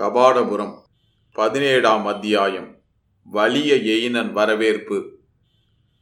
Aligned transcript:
கபாடபுரம் 0.00 0.82
பதினேழாம் 1.32 2.06
அத்தியாயம் 2.06 2.76
வலிய 3.24 3.76
எயினன் 3.76 4.32
வரவேற்பு. 4.32 5.18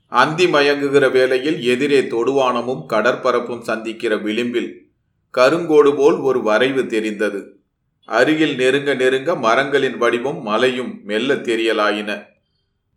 அந்தி 0.07 0.47
மயங்குகிற 0.47 1.11
வேளையில் 1.11 1.63
எதிரே 1.63 2.01
தொடுவானமும் 2.01 2.87
கடற்பரப்பும் 2.89 3.61
சந்திக்கிற 3.61 4.17
விளிம்பில் 4.17 4.93
கருங்கோடு 5.39 5.97
போல் 5.97 6.17
ஒரு 6.19 6.43
வரைவு 6.43 6.87
தெரிந்தது. 6.87 7.63
அருகில் 8.05 8.57
நெருங்க 8.57 8.95
நெருங்க 8.95 9.35
மரங்களின் 9.35 9.97
வடிவம் 9.97 10.43
மலையும் 10.43 11.01
மெல்ல 11.05 11.35
தெரியலாயின. 11.35 12.27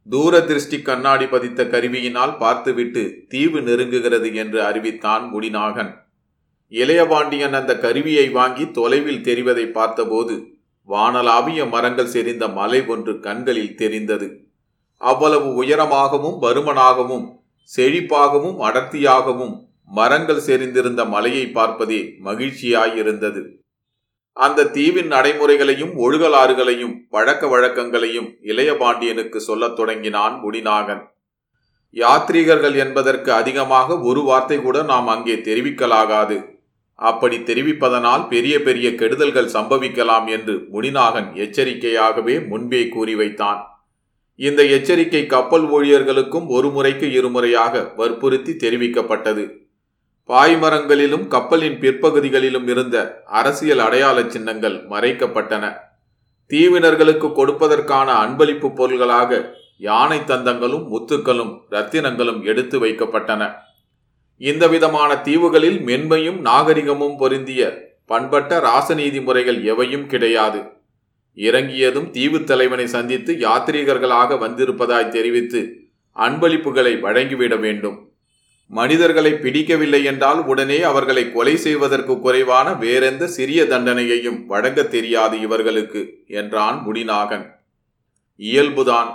தூர 0.10 0.42
திருஷ்டி 0.42 0.82
கண்ணாடி 0.82 1.26
பதித்த 1.26 1.64
கருவியினால் 1.64 2.38
பார்த்துவிட்டு 2.38 3.26
தீவு 3.28 3.60
நெருங்குகிறது 3.60 4.34
என்று 4.34 4.64
அறிவித்தான் 4.64 5.34
முடிநாகன் 5.34 5.94
இளையபாண்டியன் 6.70 7.54
அந்த 7.54 7.78
கருவியை 7.78 8.30
வாங்கி 8.30 8.72
தொலைவில் 8.72 9.24
தெரிவதை 9.24 9.72
பார்த்தபோது 9.72 10.51
வானலாவிய 10.88 11.70
மரங்கள் 11.70 12.12
செறிந்த 12.14 12.48
மலை 12.48 12.86
ஒன்று 12.86 13.20
கண்களில் 13.20 13.76
தெரிந்தது. 13.76 14.28
அவ்வளவு 15.02 15.64
உயரமாகவும் 15.64 16.38
வருமனாகவும் 16.42 17.26
செழிப்பாகவும் 17.78 18.58
அடர்த்தியாகவும் 18.60 19.54
மரங்கள் 19.86 20.44
செறிந்திருந்த 20.48 21.10
மலையை 21.10 21.48
பார்ப்பதே 21.48 22.00
மகிழ்ச்சியாயிருந்தது. 22.24 23.42
அந்த 24.38 24.66
தீவின் 24.66 25.08
நடைமுறைகளையும் 25.08 25.94
ஒழுகலாறுகளையும் 25.98 26.94
பழக்க 27.10 27.48
வழக்கங்களையும் 27.48 28.30
இளையபாண்டியனுக்கு 28.42 29.38
சொல்லத் 29.38 29.76
தொடங்கினான் 29.76 30.36
முடிநாகன். 30.44 31.02
யாத்ரீகர்கள் 31.96 32.76
என்பதற்கு 32.76 33.34
அதிகமாக 33.34 34.00
ஒரு 34.00 34.22
வார்த்தை 34.22 34.62
கூட 34.62 34.82
நாம் 34.82 35.08
அங்கே 35.08 35.36
தெரிவிக்கலாகாது. 35.36 36.38
அப்படி 37.10 37.38
தெரிவிப்பதனால் 37.38 38.24
பெரிய 38.28 38.56
பெரிய 38.62 38.88
கெடுதல்கள் 38.90 39.54
சம்பவிக்கலாம் 39.54 40.28
என்று 40.28 40.56
முனிநாகன் 40.74 41.30
எச்சரிக்கையாகவே 41.44 42.36
முன்பே 42.48 42.82
கூறி 42.88 43.16
வைத்தான். 43.16 43.62
இந்த 44.40 44.62
எச்சரிக்கை 44.76 45.26
கப்பல் 45.26 45.66
ஊழியர்களுக்கும் 45.72 46.48
ஒரு 46.48 46.70
முறைக்கு 46.70 47.08
இருமுறையாக 47.12 47.82
வற்புறுத்தி 47.96 48.54
தெரிவிக்கப்பட்டது. 48.64 49.44
பாய்மரங்களிலும் 50.30 51.26
கப்பலின் 51.28 51.80
பிற்பகுதிகளிலும் 51.80 52.68
இருந்த 52.68 52.98
அரசியல் 53.40 53.80
அடையாள 53.80 54.18
சின்னங்கள் 54.28 54.78
மறைக்கப்பட்டன. 54.90 55.66
தீவினர்களுக்கு 56.52 57.28
கொடுப்பதற்கான 57.40 58.10
அன்பளிப்பு 58.24 58.70
பொருள்களாக 58.76 59.42
யானை 59.90 60.20
தந்தங்களும் 60.20 60.86
முத்துக்களும் 60.94 61.54
ரத்தினங்களும் 61.72 62.42
எடுத்து 62.44 62.78
வைக்கப்பட்டன. 62.86 63.44
இந்த 64.42 64.64
விதமான 64.68 65.12
தீவுகளில் 65.22 65.80
மென்மையும் 65.80 66.40
நாகரிகமும் 66.40 67.18
பொருந்திய 67.18 67.64
பண்பட்ட 68.06 68.52
ராசநீதி 68.60 69.20
முறைகள் 69.24 69.60
எவையும் 69.64 70.06
கிடையாது. 70.06 70.60
இறங்கியதும் 71.38 72.08
தீவு 72.10 72.40
தலைவனை 72.44 72.88
சந்தித்து 72.88 73.34
யாத்ரீகர்களாக 73.34 74.38
வந்திருப்பதாய் 74.46 75.14
தெரிவித்து 75.16 75.62
அன்பளிப்புகளை 76.16 76.94
வழங்கிவிட 77.00 77.56
வேண்டும். 77.56 77.98
மனிதர்களை 78.72 79.32
பிடிக்கவில்லை 79.34 80.02
என்றால் 80.04 80.42
உடனே 80.46 80.82
அவர்களை 80.82 81.24
கொலை 81.32 81.56
செய்வதற்கு 81.58 82.14
குறைவான 82.20 82.68
வேறெந்த 82.74 83.24
சிறிய 83.28 83.64
தண்டனையையும் 83.64 84.40
வழங்க 84.46 84.84
தெரியாது 84.84 85.36
இவர்களுக்கு 85.40 86.02
என்றான் 86.40 86.78
முடிநாகன். 86.88 87.46
இயல்புதான் 88.40 89.10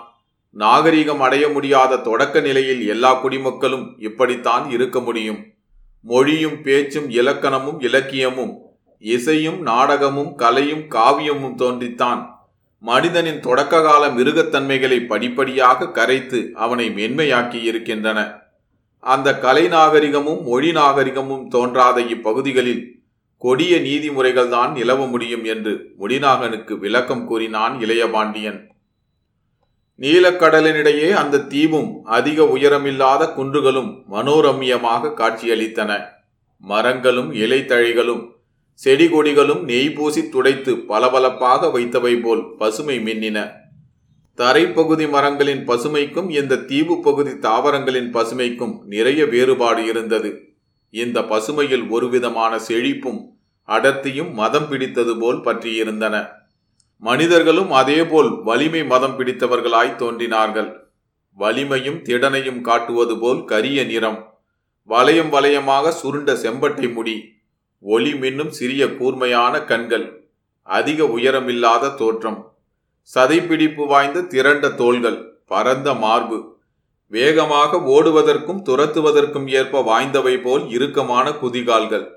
நாகரிகம் 0.56 1.20
அடைய 1.20 1.48
முடியாத 1.48 1.96
தொடக்க 1.96 2.40
நிலையில் 2.40 2.86
எல்லா 2.86 3.14
குடிமக்களும் 3.14 3.94
இப்படித்தான் 3.98 4.70
இருக்க 4.70 5.00
முடியும். 5.00 5.44
மொழியும் 6.00 6.62
பேச்சும் 6.62 7.10
இலக்கணமும் 7.10 7.80
இலக்கியமும் 7.80 8.52
இசையும் 8.98 9.60
நாடகமும் 9.60 10.34
கலையும் 10.34 10.84
காவியமும் 10.90 11.54
தோன்றித்தான். 11.54 12.22
மனிதனின் 12.78 13.40
தொடக்க 13.40 13.82
கால 13.82 14.08
மிருகத்தன்மைகளை 14.08 15.06
படிப்படியாக 15.06 15.90
கரைத்து 15.90 16.50
அவனை 16.54 16.88
மென்மையாக்கி 16.88 17.62
இருக்கின்றன. 17.62 18.18
அந்த 18.98 19.38
கலை 19.38 19.68
நாகரிகமும் 19.68 20.42
மொழி 20.42 20.72
நாகரிகமும் 20.72 21.48
தோன்றாத 21.48 22.00
இப்பகுதிகளில் 22.00 22.82
கொடிய 23.42 23.76
நீதிமுறைகள் 23.78 24.48
தான் 24.48 24.72
நிலவ 24.72 25.06
முடியும் 25.06 25.44
என்று 25.44 25.74
முடிநாகனுக்கு 26.00 26.78
விளக்கம் 26.78 27.26
கூறினான் 27.26 27.74
இளையபாண்டியன். 27.80 28.60
நீலக்கடலினிடையே 30.00 31.10
அந்த 31.10 31.36
தீவும் 31.38 31.90
அதிக 32.04 32.42
உயரமில்லாத 32.42 33.28
குன்றுகளும் 33.36 33.90
மனோரம்யமாக 34.10 35.12
காட்சியளித்தன. 35.12 36.00
மரங்களும் 36.58 37.32
இலைத்தழைகளும் 37.32 38.24
செடி 38.72 39.06
கொடிகளும் 39.06 39.62
நெய் 39.62 39.90
பூசி 39.90 40.28
துடைத்து 40.28 40.76
பளபளப்பாக 40.76 41.70
வைத்தவை 41.78 42.22
போல் 42.22 42.54
பசுமை 42.58 42.98
மின்னின. 42.98 43.38
தரைப்பகுதி 44.38 45.08
மரங்களின் 45.08 45.68
பசுமைக்கும் 45.68 46.30
இந்த 46.30 46.56
தீவு 46.56 47.00
பகுதி 47.00 47.38
தாவரங்களின் 47.38 48.14
பசுமைக்கும் 48.14 48.74
நிறைய 48.84 49.26
வேறுபாடு 49.26 49.84
இருந்தது. 49.84 50.30
இந்த 50.90 51.20
பசுமையில் 51.20 51.88
ஒருவிதமான 51.88 52.58
செழிப்பும் 52.68 53.20
அடர்த்தியும் 53.68 54.32
மதம் 54.32 54.68
பிடித்தது 54.68 55.18
போல் 55.18 55.40
பற்றியிருந்தன. 55.40 56.16
மனிதர்களும் 56.98 57.70
அதேபோல் 57.70 58.42
வலிமை 58.42 58.84
மதம் 58.84 59.18
பிடித்தவர்களாய் 59.18 59.94
தோன்றினார்கள். 59.94 60.88
வலிமையும் 61.34 62.02
திடனையும் 62.02 62.60
காட்டுவது 62.60 63.18
போல் 63.18 63.44
கரிய 63.44 63.84
நிறம். 63.84 64.34
வளையம் 64.84 65.32
வளையமாக 65.32 65.88
சுருண்ட 65.88 66.32
செம்பட்டை 66.32 66.92
முடி. 66.92 67.32
ஒளி 67.80 68.12
மின்னும் 68.12 68.48
சிறிய 68.48 68.96
கூர்மையான 68.96 69.62
கண்கள். 69.62 70.28
அதிக 70.62 71.04
உயரமில்லாத 71.04 71.94
தோற்றம். 71.94 72.52
சதைப்பிடிப்பு 73.14 73.86
வாய்ந்த 73.86 74.20
திரண்ட 74.20 74.68
தோள்கள். 74.68 75.38
பரந்த 75.46 75.94
மார்பு. 75.94 76.56
வேகமாக 77.06 77.76
ஓடுவதற்கும் 77.76 78.62
துரத்துவதற்கும் 78.62 79.50
ஏற்ப 79.50 79.82
வாய்ந்தவை 79.82 80.42
போல் 80.42 80.70
இறுக்கமான 80.70 81.30
குதிகால்கள். 81.30 82.15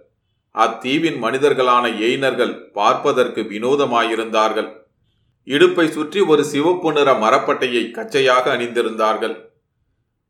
அத்தீவின் 0.56 1.18
மனிதர்களான 1.18 1.86
எய்னர்கள் 2.00 2.72
பார்ப்பதற்கு 2.72 3.42
வினோதமாயிருந்தார்கள். 3.42 4.70
இடுப்பை 5.44 5.92
சுற்றி 5.92 6.20
ஒரு 6.22 6.44
சிவப்பு 6.44 6.92
நிற 6.92 7.14
மரப்பட்டையை 7.14 7.92
கச்சையாக 7.92 8.58
அணிந்திருந்தார்கள். 8.58 9.36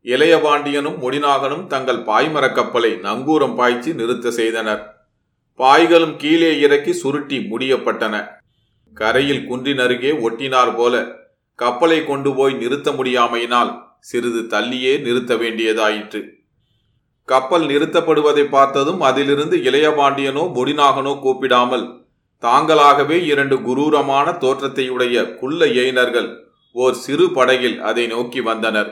இளையபாண்டியனும் 0.04 0.98
முடிநாகனும் 1.02 1.66
தங்கள் 1.66 1.98
பாய்மரக் 1.98 2.54
கப்பலை 2.54 2.92
நங்கூரம் 2.92 3.54
பாய்ச்சி 3.54 3.92
நிறுத்த 3.92 4.30
செய்தனர். 4.30 4.82
பாய்களும் 5.58 6.16
கீழே 6.16 6.60
இறக்கி 6.60 6.92
சுருட்டி 6.92 7.38
முடியப்பட்டன. 7.38 8.26
கரையில் 8.94 9.46
குன்றின் 9.46 9.78
அருகே 9.78 10.12
ஒட்டினார் 10.12 10.76
போல 10.76 10.94
கப்பலை 11.54 12.06
கொண்டு 12.06 12.34
போய் 12.34 12.54
நிறுத்த 12.54 12.90
முடியாமையினால் 12.90 13.72
சிறிது 14.00 14.42
தள்ளியே 14.48 15.00
நிறுத்த 15.00 15.34
வேண்டியதாயிற்று. 15.34 16.39
கப்பல் 17.30 17.64
நிறுத்தப்படுவதை 17.66 18.44
பார்த்ததும் 18.48 19.00
அதிலிருந்து 19.08 19.56
இளையபாண்டியனோ 19.68 20.44
முடிநாகனோ 20.56 21.12
கூப்பிடாமல் 21.24 21.86
தாங்களாகவே 22.42 23.16
இரண்டு 23.32 23.56
குரூரமான 23.66 24.26
தோற்றத்தையுடைய 24.44 25.16
குள்ள 25.34 25.66
எயினர்கள் 25.80 26.28
ஓர் 26.76 26.96
சிறு 27.04 27.26
படகில் 27.30 27.78
அதை 27.80 28.04
நோக்கி 28.06 28.40
வந்தனர். 28.40 28.90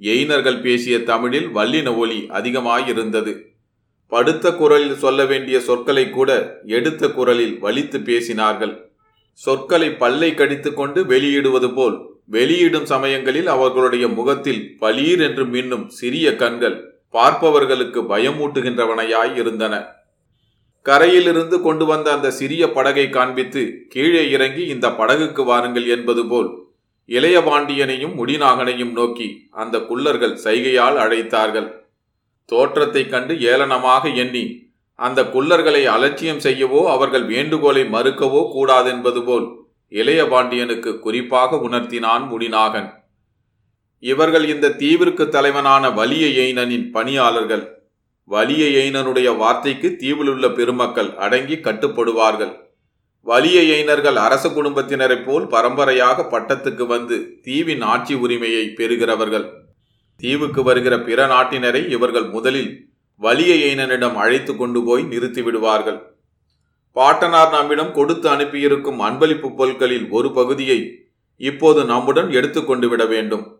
எயினர்கள் 0.00 0.58
பேசிய 0.60 0.96
தமிழில் 1.02 1.48
வல்லின 1.56 1.88
ஒலி 1.96 2.18
அதிகமாயிருந்தது. 2.38 3.32
படுத்த 4.12 4.52
குரலில் 4.52 5.00
சொல்ல 5.04 5.20
வேண்டிய 5.24 5.56
சொற்களை 5.60 6.04
கூட 6.10 6.30
எடுத்த 6.76 7.08
குரலில் 7.08 7.56
வலித்து 7.64 7.98
பேசினார்கள். 8.10 8.74
சொற்களை 9.40 9.88
பல்லை 10.02 10.30
கடித்துக்கொண்டு 10.34 11.00
வெளியிடுவது 11.12 11.68
போல் 11.74 11.96
வெளியிடும் 12.36 12.86
சமயங்களில் 12.92 13.48
அவர்களுடைய 13.54 14.06
முகத்தில் 14.18 14.62
பலீர் 14.78 15.20
என்று 15.20 15.44
மின்னும் 15.46 15.86
சிறிய 15.98 16.28
கண்கள் 16.34 16.78
பார்ப்பவர்களுக்கு 17.10 18.02
பயமூட்டுகின்றவனையாய் 18.02 19.36
இருந்தன. 19.36 19.86
கரையிலிருந்து 20.82 21.62
கொண்டு 21.62 21.84
வந்த 21.84 22.12
அந்த 22.12 22.30
சிறிய 22.30 22.72
படகை 22.72 23.10
காண்பித்து 23.10 23.86
கீழே 23.88 24.30
இறங்கி 24.30 24.66
இந்த 24.66 24.88
படகுக்கு 24.88 25.44
வாருங்கள் 25.44 25.86
என்பது 25.86 26.26
போல் 26.26 26.66
இளையபாண்டியனையும் 27.08 28.14
முடிநாகனையும் 28.14 28.92
நோக்கி 28.92 29.48
அந்த 29.50 29.78
குள்ளர்கள் 29.78 30.38
சைகையால் 30.44 30.96
அழைத்தார்கள். 30.96 31.72
தோற்றத்தைக் 32.44 33.10
கண்டு 33.10 33.34
ஏளனமாக 33.34 34.16
எண்ணி 34.16 34.66
அந்த 34.94 35.22
குள்ளர்களை 35.22 35.84
அலட்சியம் 35.84 36.38
செய்யவோ 36.38 36.84
அவர்கள் 36.84 37.24
வேண்டுகோளை 37.24 37.82
மறுக்கவோ 37.82 38.50
கூடாதென்பது 38.54 39.24
போல் 39.24 39.56
இளையபாண்டியனுக்கு 39.90 40.98
குறிப்பாக 40.98 41.56
உணர்த்தினான் 41.56 42.28
முடிநாகன். 42.30 42.92
இவர்கள் 44.00 44.48
இந்த 44.48 44.68
தீவிற்கு 44.68 45.28
தலைவனான 45.28 45.90
வலிய 45.90 46.26
எய்னனின் 46.44 46.90
பணியாளர்கள். 46.90 47.86
வலிய 48.24 48.64
எய்னனுடைய 48.80 49.36
வார்த்தைக்கு 49.36 49.96
தீவிலுள்ள 49.96 50.50
பெருமக்கள் 50.50 51.14
அடங்கி 51.14 51.54
கட்டுப்படுவார்கள். 51.54 52.66
வலிய 53.22 53.60
எய்னர்கள் 53.60 54.14
அரச 54.14 54.48
குடும்பத்தினரைப் 54.48 55.24
போல் 55.26 55.46
பரம்பரையாக 55.46 56.22
பட்டத்துக்கு 56.22 56.86
வந்து 56.86 57.40
தீவின் 57.42 57.82
ஆட்சி 57.82 58.14
உரிமையை 58.14 58.74
பெறுகிறவர்கள். 58.76 59.46
தீவுக்கு 60.16 60.62
வருகிற 60.62 61.00
பிற 61.00 61.26
நாட்டினரை 61.26 61.88
இவர்கள் 61.88 62.24
முதலில் 62.24 62.86
வலிய 63.16 63.54
எய்னனிடம் 63.54 64.14
அழைத்து 64.14 64.56
கொண்டு 64.56 64.84
போய் 64.84 65.02
நிறுத்திவிடுவார்கள் 65.02 65.98
பாட்டனார் 66.92 67.50
நம்மிடம் 67.50 67.92
கொடுத்து 67.92 68.28
அனுப்பியிருக்கும் 68.28 69.00
அன்பளிப்பு 69.00 69.54
பொருட்களில் 69.54 70.10
ஒரு 70.10 70.32
பகுதியை 70.32 70.78
இப்போது 71.36 71.84
நம்முடன் 71.84 72.30
எடுத்துக்கொண்டு 72.30 72.88
விட 72.88 73.04
வேண்டும். 73.04 73.57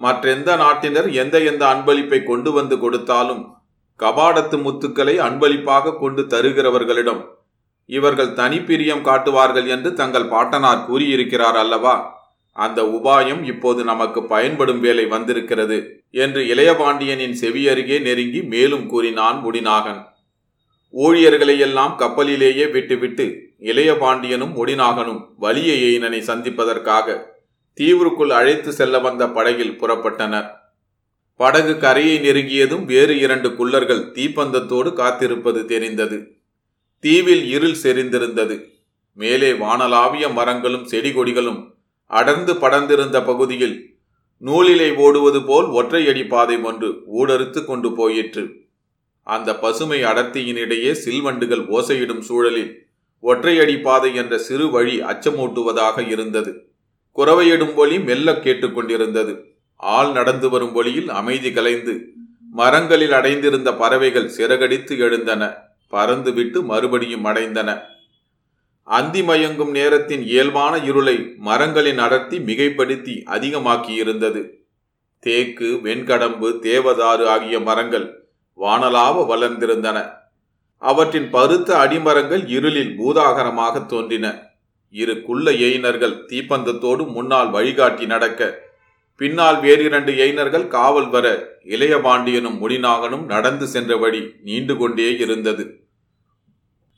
மற்றெந்த 0.00 0.50
நாட்டினர் 0.56 1.08
எந்த 1.12 1.36
எந்த 1.40 1.62
அன்பளிப்பை 1.66 2.18
கொண்டு 2.24 2.50
வந்து 2.52 2.76
கொடுத்தாலும் 2.78 3.42
கபாடத்து 4.00 4.56
முத்துக்களை 4.66 5.14
அன்பளிப்பாக 5.16 5.96
கொண்டு 5.96 6.22
தருகிறவர்களிடம் 6.24 7.20
இவர்கள் 7.90 8.30
தனிப்பிரியம் 8.32 9.02
காட்டுவார்கள் 9.02 9.66
என்று 9.66 9.90
தங்கள் 9.92 10.28
பாட்டனார் 10.28 10.86
கூறியிருக்கிறார் 10.86 11.56
அல்லவா? 11.56 11.94
அந்த 12.56 12.80
உபாயம் 12.96 13.42
இப்போது 13.42 13.80
நமக்கு 13.84 14.20
பயன்படும் 14.24 14.80
வேலை 14.80 15.04
வந்திருக்கிறது 15.06 15.78
என்று 16.10 16.40
இளையபாண்டியனின் 16.44 17.36
செவியருகே 17.40 17.96
நெருங்கி 18.00 18.40
மேலும் 18.42 18.86
கூறினான் 18.86 19.38
முடிநாகன். 19.44 20.00
ஊழியர்களையெல்லாம் 20.94 21.94
கப்பலிலேயே 21.96 22.66
விட்டுவிட்டு 22.66 23.26
இளையபாண்டியனும் 23.62 24.54
முடிநாகனும் 24.56 25.20
வலிய 25.36 25.72
எயினனை 25.88 26.20
சந்திப்பதற்காக 26.20 27.06
தீவுக்குள் 27.74 28.30
அழைத்து 28.30 28.72
செல்ல 28.72 28.98
வந்த 28.98 29.28
படகில் 29.28 29.80
புறப்பட்டனர். 29.80 30.48
படகு 31.36 31.78
கரையை 31.78 32.18
நெருங்கியதும் 32.18 32.84
வேறு 32.84 33.18
இரண்டு 33.18 33.48
குள்ளர்கள் 33.48 34.12
தீப்பந்தத்தோடு 34.12 34.92
காத்திருப்பது 34.92 35.64
தெரிந்தது. 35.64 36.32
தீவில் 37.00 37.44
இருள் 37.44 37.76
செறிந்திருந்தது. 37.82 38.64
மேலே 39.12 39.52
வானலாவிய 39.52 40.32
மரங்களும் 40.32 40.84
செடி 40.84 41.10
கொடிகளும் 41.10 41.72
அடர்ந்து 42.06 42.54
படர்ந்திருந்த 42.54 43.24
பகுதியில் 43.24 43.96
நூலிலை 44.40 44.94
ஓடுவது 44.94 45.44
போல் 45.44 45.66
ஒற்றையடி 45.66 46.28
பாதை 46.28 46.56
ஒன்று 46.56 47.02
ஊடறுத்து 47.06 47.64
கொண்டு 47.64 47.92
போயிற்று. 47.92 48.54
அந்த 49.22 49.58
பசுமை 49.58 50.04
அடர்த்தியினிடையே 50.04 50.92
சில்வண்டுகள் 50.92 51.66
ஓசையிடும் 51.66 52.20
சூழலில் 52.20 52.86
ஒற்றையடி 53.22 53.82
பாதை 53.82 54.14
என்ற 54.14 54.38
சிறு 54.38 54.70
வழி 54.70 55.00
அச்சமூட்டுவதாக 55.00 56.10
இருந்தது. 56.10 56.69
குறவையிடும் 57.16 57.74
ஒளி 57.74 58.00
மெல்ல 58.00 58.32
கேட்டுக்கொண்டிருந்தது. 58.32 59.42
ஆள் 59.76 60.12
நடந்து 60.12 60.50
வரும் 60.50 60.74
ஒளியில் 60.74 61.08
அமைதி 61.08 61.52
கலைந்து 61.52 62.04
மரங்களில் 62.52 63.12
அடைந்திருந்த 63.12 63.74
பறவைகள் 63.74 64.32
சிறகடித்து 64.36 64.98
எழுந்தன 64.98 65.56
பறந்துவிட்டு 65.90 66.62
மறுபடியும் 66.62 67.24
அடைந்தன. 67.24 67.80
அந்தி 68.82 69.20
மயங்கும் 69.20 69.70
நேரத்தின் 69.70 70.22
இயல்பான 70.22 70.78
இருளை 70.78 71.34
மரங்களின் 71.36 71.98
அடர்த்தி 71.98 72.38
மிகைப்படுத்தி 72.38 73.22
அதிகமாக்கியிருந்தது. 73.26 74.50
தேக்கு 75.18 75.80
வெண்கடம்பு 75.84 76.48
தேவதாறு 76.62 77.24
ஆகிய 77.26 77.60
மரங்கள் 77.60 78.28
வானலாவ 78.58 79.24
வளர்ந்திருந்தன. 79.26 80.10
அவற்றின் 80.78 81.30
பருத்த 81.30 81.76
அடிமரங்கள் 81.76 82.48
இருளில் 82.48 82.96
பூதாகரமாக 82.98 83.86
தோன்றின. 83.86 84.49
இரு 84.94 85.14
குள்ள 85.22 85.50
எயினர்கள் 85.66 86.16
தீப்பந்தத்தோடு 86.30 87.02
முன்னால் 87.06 87.50
வழிகாட்டி 87.50 88.06
நடக்க 88.06 88.50
பின்னால் 89.20 89.58
வேறிரண்டு 89.60 90.12
எயினர்கள் 90.16 90.66
காவல் 90.68 91.08
வர 91.08 91.26
இளையபாண்டியனும் 91.64 92.56
முடிநாகனும் 92.62 93.24
நடந்து 93.24 93.66
சென்ற 93.66 93.96
வழி 93.96 94.22
நீண்டு 94.42 94.76
கொண்டே 94.76 95.08
இருந்தது. 95.18 95.64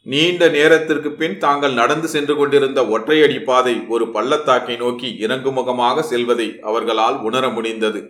நீண்ட 0.07 0.49
நேரத்திற்கு 0.49 1.11
பின் 1.13 1.37
தாங்கள் 1.39 1.73
நடந்து 1.73 2.09
சென்று 2.09 2.35
கொண்டிருந்த 2.37 2.81
ஒற்றையடி 2.85 3.39
பாதை 3.45 3.75
ஒரு 3.89 4.05
பள்ளத்தாக்கை 4.09 4.77
நோக்கி 4.77 5.09
இறங்குமுகமாக 5.25 6.03
செல்வதை 6.03 6.49
அவர்களால் 6.61 7.19
உணர 7.21 7.45
முடிந்தது. 7.49 8.01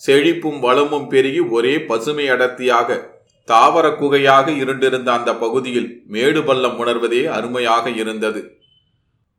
செழிப்பும் 0.00 0.60
வளமும் 0.60 1.08
பெருகி 1.08 1.40
ஒரே 1.56 1.74
பசுமை 1.90 2.26
அடர்த்தியாக 2.30 2.98
தாவர 3.48 3.86
குகையாக 3.88 4.48
இருண்டிருந்த 4.62 5.10
அந்த 5.12 5.30
பகுதியில் 5.34 5.90
மேடு 6.06 6.42
பள்ளம் 6.42 6.78
உணர்வதே 6.78 7.22
அருமையாக 7.36 7.90
இருந்தது. 7.90 8.59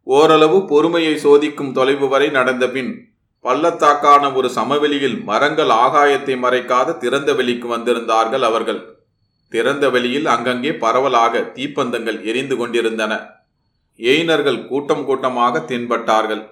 ஓரளவு 0.07 0.65
பொறுமையை 0.65 1.15
சோதிக்கும் 1.23 1.71
தொலைவு 1.71 2.07
வரை 2.07 2.29
நடந்த 2.29 2.67
பின் 2.67 2.91
பள்ளத்தாக்கான 3.45 4.33
ஒரு 4.33 4.49
சமவெளியில் 4.49 5.23
மரங்கள் 5.23 5.71
ஆகாயத்தை 5.83 6.35
மறைக்காத 6.35 6.97
திறந்த 6.97 7.33
வெளிக்கு 7.33 7.67
வந்திருந்தார்கள் 7.67 8.41
அவர்கள். 8.41 8.81
திறந்த 9.49 9.85
வெளியில் 9.89 10.25
அங்கங்கே 10.25 10.71
பரவலாக 10.73 11.39
தீப்பந்தங்கள் 11.39 12.23
எரிந்து 12.23 12.55
கொண்டிருந்தன. 12.57 13.13
எயினர்கள் 13.99 14.67
கூட்டம் 14.67 15.05
கூட்டமாக 15.05 15.59
தென்பட்டார்கள். 15.59 16.43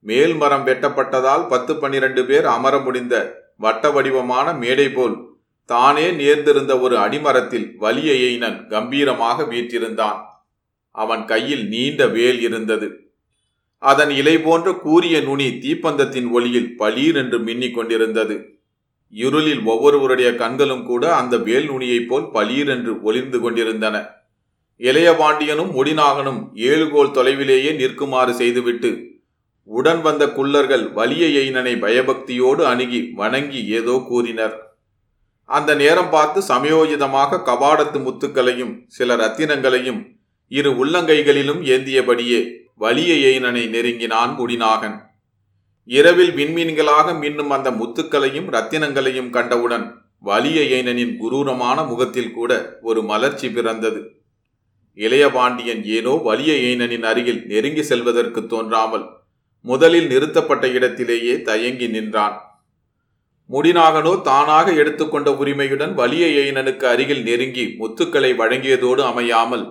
மேல் 0.00 0.34
மரம் 0.34 0.64
வெட்டப்பட்டதால் 0.66 1.46
பத்து 1.46 1.76
பன்னிரண்டு 1.76 2.24
பேர் 2.26 2.46
அமர 2.46 2.74
முடிந்த 2.78 3.14
வட்ட 3.56 3.90
வடிவமான 3.90 4.52
மேடை 4.52 4.88
போல் 4.88 5.16
தானே 5.64 6.10
நேர்ந்திருந்த 6.10 6.72
ஒரு 6.80 6.96
அடிமரத்தில் 6.98 7.76
வலிய 7.78 8.12
எயினன் 8.26 8.58
கம்பீரமாக 8.68 9.44
வீற்றிருந்தான். 9.44 10.29
அவன் 10.90 11.24
கையில் 11.24 11.68
நீண்ட 11.68 12.06
வேல் 12.06 12.40
இருந்தது. 12.40 12.88
அதன் 13.78 14.10
இலை 14.10 14.38
போன்ற 14.38 14.72
கூரிய 14.72 15.20
நுனி 15.20 15.46
தீப்பந்தத்தின் 15.46 16.30
ஒளியில் 16.30 16.76
பளீர் 16.76 17.16
என்று 17.16 17.38
மின்னிக் 17.38 17.74
கொண்டிருந்தது. 17.74 18.58
இருளில் 19.08 19.62
ஒவ்வொருவருடைய 19.64 20.34
கண்களும் 20.34 20.84
கூட 20.84 21.14
அந்த 21.14 21.36
வேல் 21.36 21.70
நுனியைப் 21.70 22.08
போல் 22.08 22.30
பளீர் 22.30 22.68
என்று 22.68 23.02
ஒளிர்ந்து 23.02 23.40
கொண்டிருந்தன. 23.40 24.18
இளையபாண்டியனும் 24.80 25.72
முடிநாகனும் 25.76 26.42
ஏழுகோல் 26.54 27.14
தொலைவிலேயே 27.16 27.72
நிற்குமாறு 27.72 28.30
செய்துவிட்டு 28.30 29.08
உடன் 29.64 30.00
வந்த 30.00 30.26
குள்ளர்கள் 30.26 30.92
வலிய 30.92 31.26
எயினனை 31.40 31.74
பயபக்தியோடு 31.80 32.62
அணுகி 32.62 33.10
வணங்கி 33.14 33.66
ஏதோ 33.66 34.04
கூறினர். 34.08 34.78
அந்த 35.44 35.74
நேரம் 35.74 36.10
பார்த்து 36.10 36.40
சமயோஜிதமாக 36.48 37.42
கபாடத்து 37.46 37.98
முத்துக்களையும் 37.98 38.84
சில 38.86 39.16
ரத்தினங்களையும் 39.16 40.18
இரு 40.52 40.70
உள்ளங்கைகளிலும் 40.70 41.60
ஏந்தியபடியே 41.74 42.38
வலிய 42.74 43.12
எயினனை 43.28 43.68
நெருங்கினான் 43.68 44.32
முடிநாகன். 44.38 44.96
இரவில் 45.84 46.32
விண்மீன்களாக 46.34 47.12
மின்னும் 47.12 47.48
அந்த 47.48 47.70
முத்துக்களையும் 47.70 48.48
ரத்தினங்களையும் 48.50 49.30
கண்டவுடன் 49.30 49.86
வலிய 50.18 50.60
எயினனின் 50.60 51.16
குரூரமான 51.16 51.84
முகத்தில் 51.84 52.32
கூட 52.32 52.78
ஒரு 52.82 53.02
மலர்ச்சி 53.02 53.50
பிறந்தது. 53.50 54.00
இளையபாண்டியன் 54.94 55.84
ஏனோ 55.84 56.10
வலிய 56.10 56.52
எயினனின் 56.52 57.02
அருகில் 57.02 57.46
நெருங்கி 57.46 57.82
செல்வதற்கு 57.82 58.46
தோன்றாமல் 58.46 59.06
முதலில் 59.60 60.06
நிறுத்தப்பட்ட 60.06 60.68
இடத்திலேயே 60.68 61.42
தயங்கி 61.42 61.88
நின்றான். 61.88 62.36
முடிநாகனோ 63.50 64.20
தானாக 64.20 64.72
எடுத்துக்கொண்ட 64.72 65.36
உரிமையுடன் 65.36 65.94
வலிய 65.94 66.26
எயினனுக்கு 66.40 66.84
அருகில் 66.84 67.22
நெருங்கி 67.22 67.64
முத்துக்களை 67.78 68.32
வழங்கியதோடு 68.34 69.02
அமையாமல் 69.02 69.64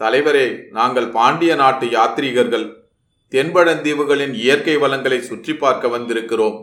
தலைவரே 0.00 0.44
நாங்கள் 0.70 1.08
பாண்டிய 1.16 1.52
நாட்டு 1.54 1.86
யாத்ரீகர்கள் 1.86 2.66
தென்பழந்தீவுகளின் 3.32 4.34
இயற்கை 4.42 4.76
வளங்களை 4.76 5.18
சுற்றி 5.20 5.52
பார்க்க 5.54 5.88
வந்திருக்கிறோம். 5.88 6.56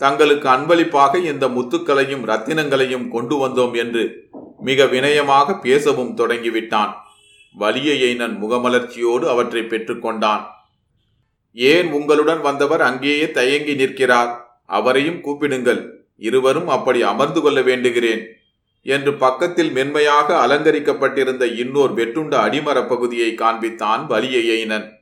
தங்களுக்கு 0.00 0.48
அன்பளிப்பாக 0.48 1.18
இந்த 1.32 1.44
முத்துக்களையும் 1.48 2.24
ரத்தினங்களையும் 2.30 3.06
கொண்டு 3.08 3.36
வந்தோம் 3.42 3.74
என்று 3.82 4.04
மிக 4.68 4.84
வினயமாக 4.84 5.56
பேசவும் 5.60 6.12
தொடங்கிவிட்டான். 6.16 6.92
வலிய 7.54 7.90
எய்னன் 8.06 8.36
முகமலர்ச்சியோடு 8.42 9.26
அவற்றை 9.34 9.62
பெற்றுக்கொண்டான் 9.62 10.42
ஏன் 11.56 11.90
உங்களுடன் 11.92 12.40
வந்தவர் 12.40 12.82
அங்கேயே 12.82 13.26
தயங்கி 13.30 13.74
நிற்கிறார்? 13.74 14.32
அவரையும் 14.78 15.20
கூப்பிடுங்கள். 15.26 15.82
இருவரும் 16.28 16.68
அப்படி 16.68 17.02
அமர்ந்து 17.02 17.40
கொள்ள 17.40 17.60
வேண்டுகிறேன். 17.60 18.24
என்று 18.84 19.14
பக்கத்தில் 19.14 19.70
மென்மையாக 19.70 20.46
அலங்கரிக்கப்பட்டிருந்த 20.46 21.56
இன்னோர் 21.56 21.94
வெட்டுண்ட 21.94 22.34
அடிமரப் 22.34 22.88
பகுதியை 22.88 23.34
காண்பித்தான் 23.34 24.06
வலிய 24.06 24.38
எய்னன். 24.38 24.92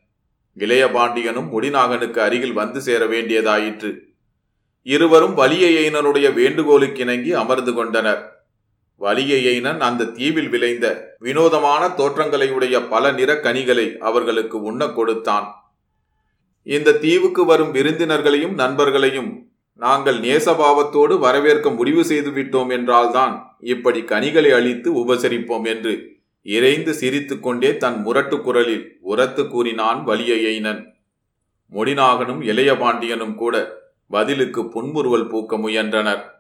இளையபாண்டியனும் 0.59 1.49
முடிநாகனுக்கு 1.53 2.19
அருகில் 2.19 2.53
வந்து 2.53 2.81
சேர 2.81 3.07
வேண்டியதாயிற்று. 3.07 3.99
இருவரும் 4.83 5.37
வலியையினனுடைய 5.37 6.33
வேண்டுகோளுக்கிணங்கி 6.33 7.33
அமர்ந்து 7.33 7.75
கொண்டனர். 7.75 8.47
வலியையினன் 9.01 9.81
அந்த 9.81 10.05
தீவில் 10.05 10.49
விளைந்த 10.49 11.17
வினோதமான 11.19 11.87
தோற்றங்களையுடைய 11.87 12.89
பல 12.89 13.13
நிற 13.13 13.41
கனிகளை 13.41 13.99
அவர்களுக்கு 13.99 14.63
உண்ணக் 14.63 14.95
கொடுத்தான். 14.95 15.75
இந்த 16.63 16.93
தீவுக்கு 16.93 17.45
வரும் 17.45 17.75
விருந்தினர்களையும் 17.75 18.55
நண்பர்களையும் 18.55 19.52
நாங்கள் 19.75 20.19
நேசபாவத்தோடு 20.19 21.19
வரவேற்க 21.19 21.71
முடிவு 21.71 22.05
செய்து 22.05 22.31
விட்டோம் 22.31 22.71
என்றால்தான் 22.71 23.57
இப்படி 23.61 24.03
கனிகளை 24.03 24.53
அழித்து 24.53 25.05
உபசரிப்போம் 25.05 25.67
என்று 25.67 26.21
இறைந்து 26.43 26.95
சிரித்துக்கொண்டே 26.95 27.77
தன் 27.77 28.03
முரட்டு 28.03 28.41
குரலில் 28.41 28.99
உரத்து 29.01 29.49
கூறினான் 29.49 30.05
வலிய 30.05 30.35
எயினன் 30.43 30.95
முடிநாகனும் 31.73 32.43
இளையபாண்டியனும் 32.43 33.35
கூட 33.35 33.81
பதிலுக்கு 34.09 34.69
புன்முறுவல் 34.69 35.29
பூக்க 35.29 35.59
முயன்றனர். 35.61 36.32